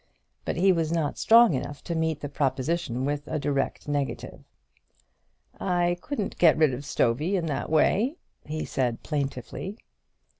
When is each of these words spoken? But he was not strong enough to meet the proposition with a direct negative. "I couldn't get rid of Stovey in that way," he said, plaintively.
But 0.45 0.55
he 0.55 0.71
was 0.71 0.91
not 0.91 1.19
strong 1.19 1.53
enough 1.53 1.83
to 1.83 1.93
meet 1.93 2.21
the 2.21 2.27
proposition 2.27 3.05
with 3.05 3.27
a 3.27 3.37
direct 3.37 3.87
negative. 3.87 4.41
"I 5.59 5.95
couldn't 6.01 6.39
get 6.39 6.57
rid 6.57 6.73
of 6.73 6.83
Stovey 6.87 7.35
in 7.35 7.45
that 7.45 7.69
way," 7.69 8.15
he 8.43 8.65
said, 8.65 9.03
plaintively. 9.03 9.77